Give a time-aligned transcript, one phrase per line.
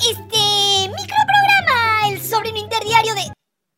[0.00, 3.32] este microprograma, el sobrino interdiario de...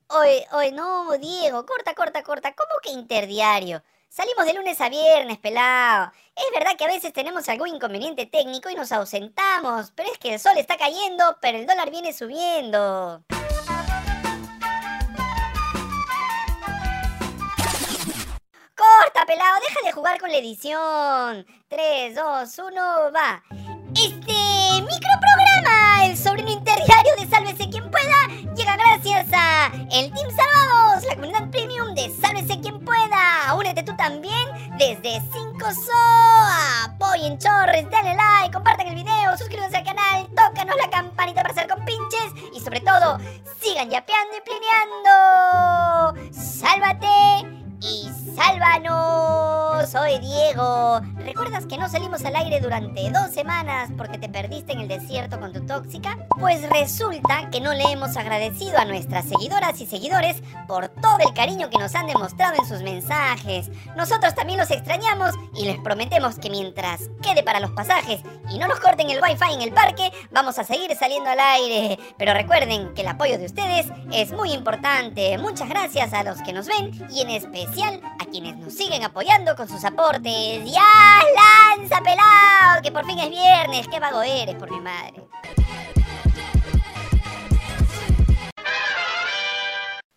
[0.08, 2.54] Oye, oye, no, Diego, corta, corta, corta.
[2.54, 3.82] ¿Cómo que interdiario?
[4.08, 6.10] Salimos de lunes a viernes, pelado.
[6.34, 10.34] Es verdad que a veces tenemos algún inconveniente técnico y nos ausentamos, pero es que
[10.34, 13.22] el sol está cayendo, pero el dólar viene subiendo.
[18.74, 21.46] Corta, pelado, deja de jugar con la edición.
[21.68, 22.82] 3, 2, 1,
[23.14, 23.42] va.
[23.94, 24.32] Este
[24.82, 28.16] microprograma, el sobrino interdiario de Sálvese quien pueda,
[28.56, 33.54] llega gracias a el Team Salvados, la comunidad premium de Sálvese quien pueda.
[33.56, 36.84] Únete tú también desde 5 SO.
[36.84, 41.68] Apoyen chorres, dale like, compartan el video, suscríbanse al canal, tócanos la campanita para hacer
[41.68, 43.18] compinches y sobre todo,
[43.60, 44.40] sigan yapeando y
[46.14, 46.32] plineando.
[46.32, 47.59] ¡Sálvate!
[47.82, 49.88] Y sálvanos.
[49.90, 51.00] Soy Diego.
[51.16, 55.40] ¿Recuerdas que no salimos al aire durante dos semanas porque te perdiste en el desierto
[55.40, 56.18] con tu tóxica?
[56.38, 61.32] Pues resulta que no le hemos agradecido a nuestras seguidoras y seguidores por todo el
[61.32, 63.70] cariño que nos han demostrado en sus mensajes.
[63.96, 68.68] Nosotros también los extrañamos y les prometemos que mientras quede para los pasajes y no
[68.68, 71.98] nos corten el wifi en el parque, vamos a seguir saliendo al aire.
[72.18, 75.38] Pero recuerden que el apoyo de ustedes es muy importante.
[75.38, 77.69] Muchas gracias a los que nos ven y en especial
[78.18, 80.64] a quienes nos siguen apoyando con sus aportes.
[80.64, 81.22] ¡Ya,
[81.78, 82.82] lanza, pelado!
[82.82, 83.86] Que por fin es viernes.
[83.88, 85.22] ¡Qué vago eres, por mi madre!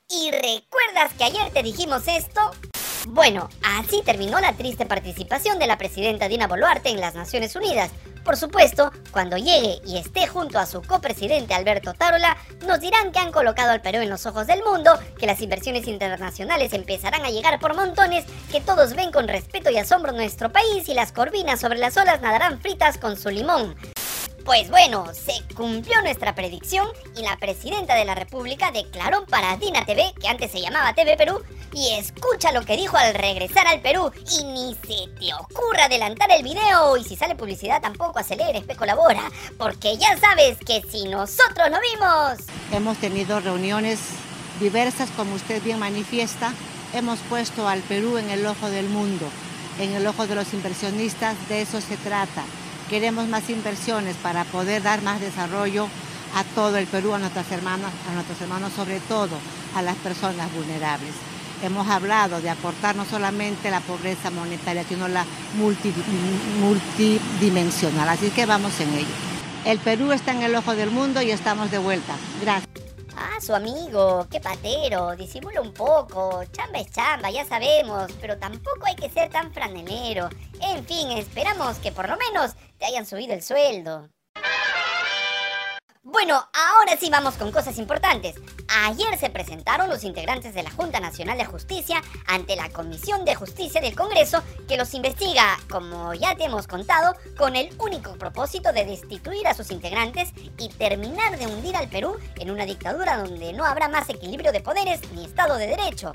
[0.10, 2.42] ¿Y recuerdas que ayer te dijimos esto?
[3.08, 7.92] Bueno, así terminó la triste participación de la presidenta Dina Boluarte en las Naciones Unidas,
[8.24, 13.20] por supuesto, cuando llegue y esté junto a su copresidente Alberto Tarola, nos dirán que
[13.20, 17.32] han colocado al Perú en los ojos del mundo, que las inversiones internacionales empezarán a
[17.32, 21.60] llegar por montones, que todos ven con respeto y asombro nuestro país y las corvinas
[21.60, 23.76] sobre las olas nadarán fritas con su limón.
[24.46, 29.86] Pues bueno, se cumplió nuestra predicción y la presidenta de la República declaró para Dina
[29.86, 31.42] TV, que antes se llamaba TV Perú,
[31.74, 36.30] y escucha lo que dijo al regresar al Perú y ni se te ocurra adelantar
[36.32, 41.06] el video y si sale publicidad tampoco aceleres, pe colabora, porque ya sabes que si
[41.06, 42.46] nosotros lo vimos.
[42.74, 44.00] Hemos tenido reuniones
[44.60, 46.54] diversas como usted bien manifiesta,
[46.94, 49.26] hemos puesto al Perú en el ojo del mundo,
[49.80, 52.44] en el ojo de los inversionistas, de eso se trata
[52.90, 55.88] Queremos más inversiones para poder dar más desarrollo
[56.36, 59.38] a todo el Perú, a nuestras hermanas, a nuestros hermanos, sobre todo
[59.76, 61.14] a las personas vulnerables.
[61.64, 65.26] Hemos hablado de aportar no solamente la pobreza monetaria, sino la
[66.62, 68.10] multidimensional.
[68.10, 69.08] Así que vamos en ello.
[69.66, 72.16] El Perú está en el ojo del mundo y estamos de vuelta.
[72.42, 72.70] Gracias.
[73.16, 78.88] Ah, su amigo, qué patero, disimula un poco, chamba es chamba, ya sabemos, pero tampoco
[78.88, 80.30] hay que ser tan franelero.
[80.60, 82.56] En fin, esperamos que por lo menos
[82.86, 84.10] hayan subido el sueldo.
[86.06, 88.36] Bueno, ahora sí vamos con cosas importantes.
[88.84, 93.36] Ayer se presentaron los integrantes de la Junta Nacional de Justicia ante la Comisión de
[93.36, 98.74] Justicia del Congreso que los investiga, como ya te hemos contado, con el único propósito
[98.74, 103.54] de destituir a sus integrantes y terminar de hundir al Perú en una dictadura donde
[103.54, 106.12] no habrá más equilibrio de poderes ni Estado de Derecho.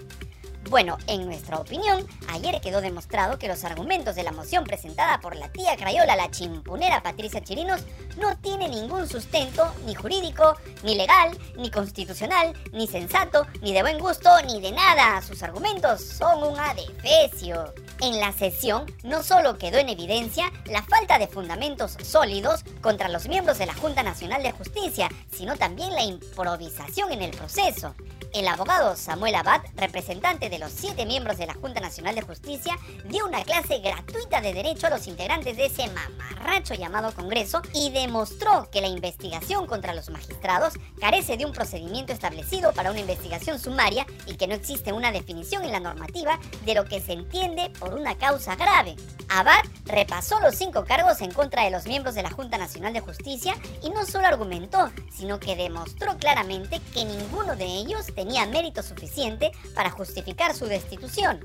[0.70, 5.34] Bueno, en nuestra opinión, ayer quedó demostrado que los argumentos de la moción presentada por
[5.34, 7.80] la tía Crayola, la chimpunera Patricia Chirinos,
[8.18, 13.98] no tiene ningún sustento, ni jurídico, ni legal, ni constitucional, ni sensato, ni de buen
[13.98, 15.22] gusto, ni de nada.
[15.22, 17.72] Sus argumentos son un adefesio.
[18.02, 23.26] En la sesión no solo quedó en evidencia la falta de fundamentos sólidos contra los
[23.26, 27.94] miembros de la Junta Nacional de Justicia, sino también la improvisación en el proceso.
[28.34, 32.78] El abogado Samuel Abad, representante de los siete miembros de la Junta Nacional de Justicia,
[33.06, 37.90] dio una clase gratuita de derecho a los integrantes de ese mamarracho llamado Congreso y
[37.90, 43.58] demostró que la investigación contra los magistrados carece de un procedimiento establecido para una investigación
[43.58, 47.70] sumaria y que no existe una definición en la normativa de lo que se entiende
[47.78, 48.96] por una causa grave.
[49.30, 53.00] Abad repasó los cinco cargos en contra de los miembros de la Junta Nacional de
[53.00, 58.82] Justicia y no solo argumentó, sino que demostró claramente que ninguno de ellos tenía mérito
[58.82, 61.38] suficiente para justificar su destitución.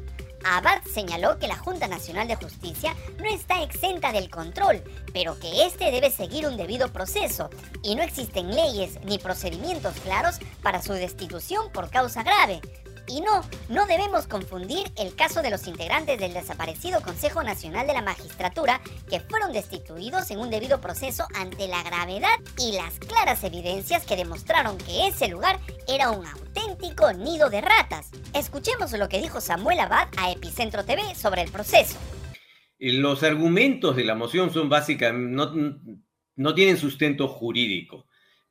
[0.43, 4.83] Abad señaló que la Junta Nacional de Justicia no está exenta del control,
[5.13, 7.51] pero que éste debe seguir un debido proceso
[7.83, 12.59] y no existen leyes ni procedimientos claros para su destitución por causa grave.
[13.05, 17.93] Y no, no debemos confundir el caso de los integrantes del desaparecido Consejo Nacional de
[17.93, 23.43] la Magistratura que fueron destituidos en un debido proceso ante la gravedad y las claras
[23.43, 26.62] evidencias que demostraron que ese lugar era un auténtico
[27.17, 28.11] nido de ratas.
[28.33, 31.97] Escuchemos lo que dijo Samuel Abad a Epicentro TV sobre el proceso.
[32.77, 35.79] Los argumentos de la moción son básicamente, no,
[36.35, 38.05] no tienen sustento jurídico.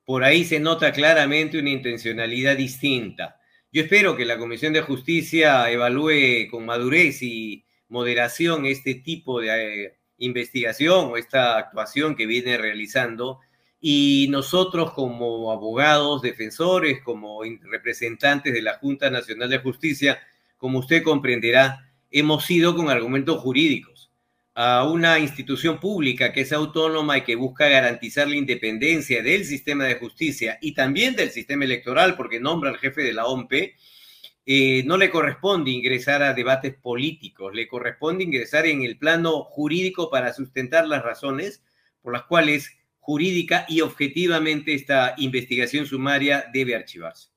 [0.05, 3.37] por ahí se nota claramente una intencionalidad distinta.
[3.70, 9.84] Yo espero que la Comisión de Justicia evalúe con madurez y moderación este tipo de
[9.84, 13.40] eh, investigación o esta actuación que viene realizando
[13.84, 20.20] y nosotros como abogados, defensores, como representantes de la Junta Nacional de Justicia,
[20.56, 24.12] como usted comprenderá, hemos ido con argumentos jurídicos
[24.55, 29.84] a una institución pública que es autónoma y que busca garantizar la independencia del sistema
[29.84, 33.75] de justicia y también del sistema electoral, porque nombra al jefe de la OMP,
[34.46, 40.08] eh, no le corresponde ingresar a debates políticos, le corresponde ingresar en el plano jurídico
[40.08, 41.64] para sustentar las razones
[42.00, 47.28] por las cuales jurídica y objetivamente esta investigación sumaria debe archivarse.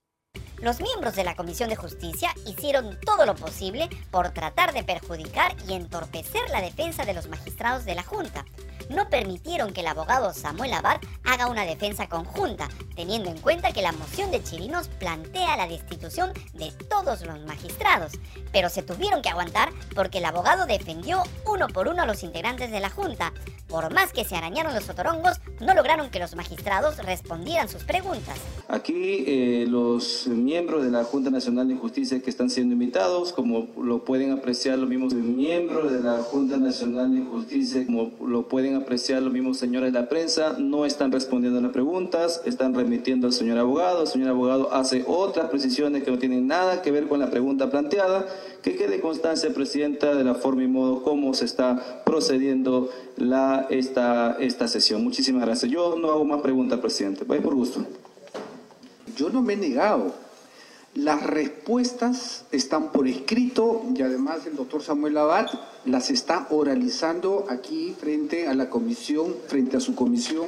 [0.62, 5.56] Los miembros de la Comisión de Justicia hicieron todo lo posible por tratar de perjudicar
[5.68, 8.46] y entorpecer la defensa de los magistrados de la Junta.
[8.90, 13.82] No permitieron que el abogado Samuel Abad haga una defensa conjunta, teniendo en cuenta que
[13.82, 18.14] la moción de Chirinos plantea la destitución de todos los magistrados.
[18.52, 22.72] Pero se tuvieron que aguantar porque el abogado defendió uno por uno a los integrantes
[22.72, 23.34] de la Junta,
[23.68, 28.38] por más que se arañaron los otorongos, no lograron que los magistrados respondieran sus preguntas.
[28.68, 33.68] Aquí eh, los miembros de la Junta Nacional de Justicia que están siendo invitados, como
[33.82, 38.75] lo pueden apreciar los mismos miembros de la Junta Nacional de Justicia, como lo pueden
[38.76, 43.28] apreciar los mismos señores de la prensa, no están respondiendo a las preguntas, están remitiendo
[43.28, 47.08] al señor abogado, el señor abogado hace otras precisiones que no tienen nada que ver
[47.08, 48.28] con la pregunta planteada,
[48.62, 54.38] que quede constancia, Presidenta, de la forma y modo como se está procediendo la, esta,
[54.40, 55.04] esta sesión.
[55.04, 55.72] Muchísimas gracias.
[55.72, 57.24] Yo no hago más preguntas, presidente.
[57.26, 57.86] Vaya por gusto.
[59.16, 60.25] Yo no me he negado.
[60.96, 65.48] Las respuestas están por escrito y además el doctor Samuel Abad
[65.84, 70.48] las está oralizando aquí frente a la comisión, frente a su comisión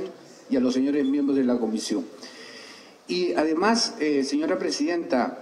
[0.50, 2.06] y a los señores miembros de la comisión.
[3.10, 5.42] Y además, eh, señora presidenta,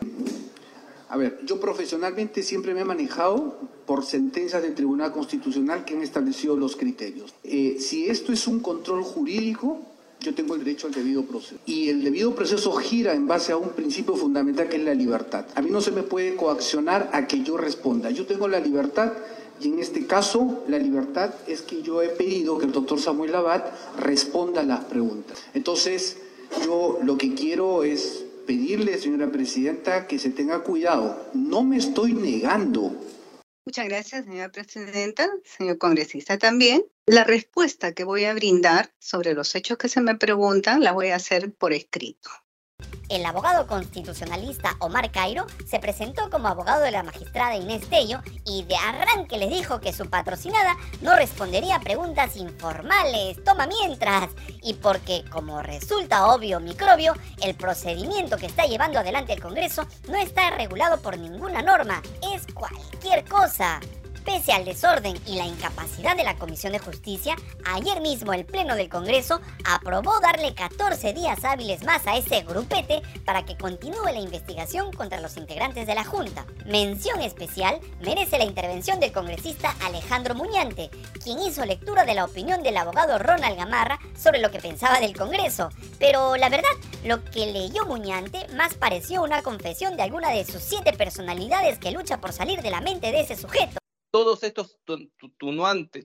[1.08, 6.02] a ver, yo profesionalmente siempre me he manejado por sentencias del Tribunal Constitucional que han
[6.02, 7.36] establecido los criterios.
[7.44, 9.82] Eh, si esto es un control jurídico,
[10.20, 11.60] yo tengo el derecho al debido proceso.
[11.66, 15.46] Y el debido proceso gira en base a un principio fundamental que es la libertad.
[15.56, 18.10] A mí no se me puede coaccionar a que yo responda.
[18.10, 19.14] Yo tengo la libertad
[19.62, 23.32] y en este caso la libertad es que yo he pedido que el doctor Samuel
[23.32, 25.44] Labat responda a las preguntas.
[25.54, 26.18] Entonces,
[26.66, 31.30] yo lo que quiero es pedirle, señora presidenta, que se tenga cuidado.
[31.34, 32.94] No me estoy negando.
[33.66, 36.84] Muchas gracias, señora presidenta, señor congresista también.
[37.08, 41.10] La respuesta que voy a brindar sobre los hechos que se me preguntan la voy
[41.10, 42.32] a hacer por escrito.
[43.10, 48.64] El abogado constitucionalista Omar Cairo se presentó como abogado de la magistrada Inés Tello y
[48.64, 54.32] de arranque les dijo que su patrocinada no respondería a preguntas informales, toma mientras,
[54.64, 57.14] y porque, como resulta obvio microbio,
[57.44, 62.02] el procedimiento que está llevando adelante el Congreso no está regulado por ninguna norma,
[62.34, 63.80] es cualquier cosa.
[64.26, 68.76] Pese al desorden y la incapacidad de la Comisión de Justicia, ayer mismo el Pleno
[68.76, 74.20] del Congreso aprobó darle 14 días hábiles más a ese grupete para que continúe la
[74.20, 76.48] investigación contra los integrantes de la Junta.
[76.66, 80.90] Mención especial merece la intervención del congresista Alejandro Muñante,
[81.24, 85.16] quien hizo lectura de la opinión del abogado Ronald Gamarra sobre lo que pensaba del
[85.16, 85.70] Congreso.
[86.00, 86.70] Pero la verdad,
[87.04, 91.92] lo que leyó Muñante más pareció una confesión de alguna de sus siete personalidades que
[91.92, 93.85] lucha por salir de la mente de ese sujeto
[94.16, 94.78] todos estos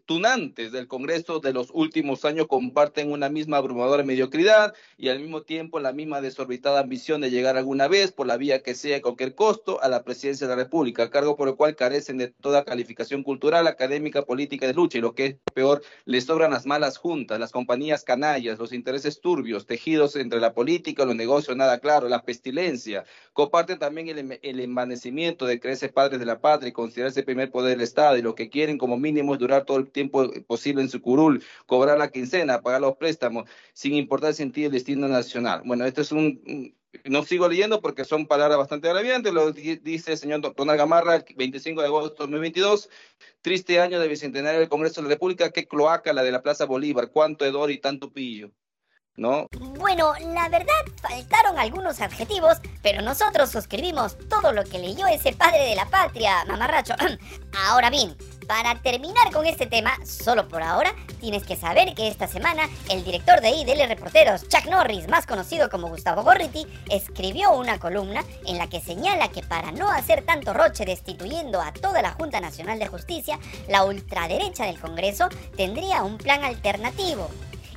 [0.04, 5.42] tunantes del Congreso de los últimos años comparten una misma abrumadora mediocridad y al mismo
[5.42, 9.00] tiempo la misma desorbitada ambición de llegar alguna vez, por la vía que sea, a
[9.00, 12.64] cualquier costo, a la presidencia de la República, cargo por el cual carecen de toda
[12.64, 16.96] calificación cultural, académica, política de lucha y lo que es peor, les sobran las malas
[16.96, 22.08] juntas, las compañías canallas, los intereses turbios, tejidos entre la política, los negocios nada claro,
[22.08, 23.04] la pestilencia.
[23.34, 27.70] Comparten también el, el envanecimiento de creerse padres de la patria y considerarse primer poder
[27.70, 30.88] del Estado y lo que quieren como mínimo es durar todo el tiempo posible en
[30.88, 35.62] su curul, cobrar la quincena, pagar los préstamos, sin importar el sentido del destino nacional.
[35.64, 40.18] Bueno, esto es un, no sigo leyendo porque son palabras bastante agraviantes, lo dice el
[40.18, 42.88] señor Donald Gamarra el 25 de agosto de 2022,
[43.42, 46.64] triste año de bicentenario del Congreso de la República, qué cloaca la de la Plaza
[46.66, 48.52] Bolívar, cuánto hedor y tanto pillo.
[49.16, 49.48] ¿No?
[49.78, 55.64] Bueno, la verdad faltaron algunos adjetivos, pero nosotros suscribimos todo lo que leyó ese padre
[55.64, 56.94] de la patria, mamarracho.
[57.68, 58.16] Ahora bien,
[58.50, 63.04] para terminar con este tema, solo por ahora, tienes que saber que esta semana el
[63.04, 68.58] director de IDL Reporteros, Chuck Norris, más conocido como Gustavo Gorriti, escribió una columna en
[68.58, 72.80] la que señala que para no hacer tanto roche destituyendo a toda la Junta Nacional
[72.80, 73.38] de Justicia,
[73.68, 77.30] la ultraderecha del Congreso tendría un plan alternativo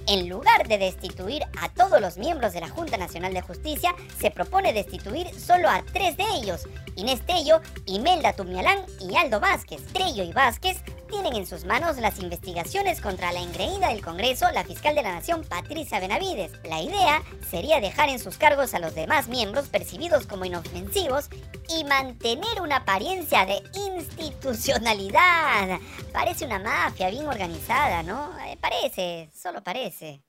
[0.07, 4.31] En lugar de destituir a todos los miembros de la Junta Nacional de Justicia, se
[4.31, 9.81] propone destituir solo a tres de ellos, Inés Tello, Imelda Tumialán y Aldo Vázquez.
[9.93, 10.83] Tello y Vázquez
[11.13, 15.13] tienen en sus manos las investigaciones contra la engreída del Congreso, la fiscal de la
[15.13, 16.51] Nación, Patricia Benavides.
[16.63, 21.29] La idea sería dejar en sus cargos a los demás miembros percibidos como inofensivos
[21.70, 25.79] y mantener una apariencia de institucionalidad.
[26.12, 28.32] Parece una mafia bien organizada, ¿no?
[28.48, 30.24] Eh, parece, solo parece.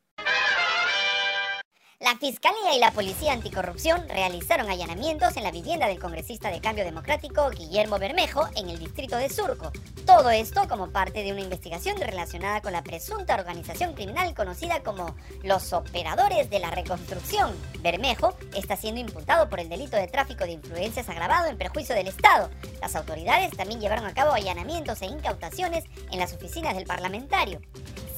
[2.05, 6.85] La Fiscalía y la Policía Anticorrupción realizaron allanamientos en la vivienda del congresista de Cambio
[6.85, 9.73] Democrático Guillermo Bermejo en el distrito de Surco.
[10.05, 15.17] Todo esto como parte de una investigación relacionada con la presunta organización criminal conocida como
[15.45, 17.57] los operadores de la reconstrucción.
[17.81, 22.09] Bermejo está siendo imputado por el delito de tráfico de influencias agravado en perjuicio del
[22.09, 22.51] Estado.
[22.83, 27.63] Las autoridades también llevaron a cabo allanamientos e incautaciones en las oficinas del parlamentario.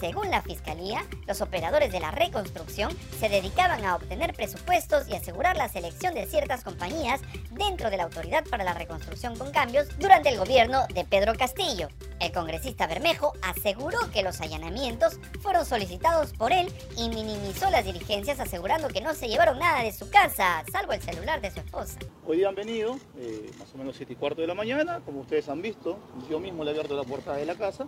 [0.00, 5.56] Según la Fiscalía, los operadores de la reconstrucción se dedicaban a obtener presupuestos y asegurar
[5.56, 10.28] la selección de ciertas compañías dentro de la Autoridad para la Reconstrucción con Cambios durante
[10.28, 11.88] el gobierno de Pedro Castillo.
[12.20, 18.40] El congresista Bermejo aseguró que los allanamientos fueron solicitados por él y minimizó las diligencias
[18.40, 21.98] asegurando que no se llevaron nada de su casa, salvo el celular de su esposa.
[22.26, 25.20] Hoy día han venido, eh, más o menos 7 y cuarto de la mañana, como
[25.20, 25.98] ustedes han visto,
[26.30, 27.86] yo mismo le he abierto la puerta de la casa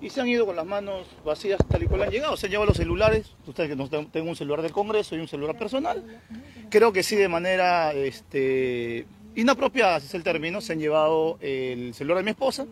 [0.00, 2.36] y se han ido con las manos vacías tal y cual han llegado.
[2.36, 5.28] Se han llevado los celulares, ustedes que no tengo un celular del Congreso y un
[5.28, 6.04] celular personal.
[6.70, 11.94] Creo que sí de manera este, inapropiada, si es el término, se han llevado el
[11.94, 12.66] celular de mi esposa.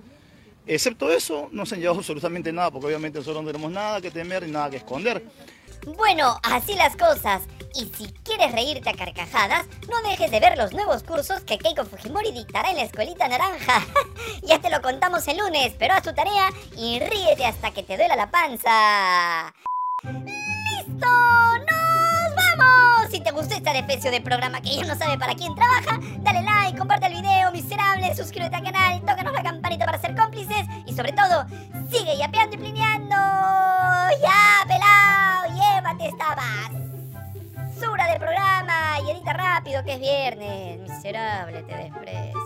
[0.68, 4.10] Excepto eso, no se han llevado absolutamente nada, porque obviamente nosotros no tenemos nada que
[4.10, 5.22] temer ni nada que esconder.
[5.96, 7.42] Bueno, así las cosas.
[7.76, 11.84] Y si quieres reírte a carcajadas, no dejes de ver los nuevos cursos que Keiko
[11.84, 13.84] Fujimori dictará en la escuelita naranja.
[14.42, 17.98] ya te lo contamos el lunes, pero haz tu tarea y ríete hasta que te
[17.98, 19.54] duela la panza.
[20.02, 21.06] ¡Listo!
[21.06, 23.10] ¡Nos vamos!
[23.10, 26.42] Si te gustó esta defecio de programa que ya no sabe para quién trabaja, dale
[26.42, 30.94] like, comparte el video, miserable, suscríbete al canal, tócanos la campanita para ser cómplices y
[30.94, 31.44] sobre todo,
[31.90, 32.85] sigue yapeando y plineando.
[39.84, 40.80] Que es viernes.
[40.80, 42.45] Miserable, te desprecio.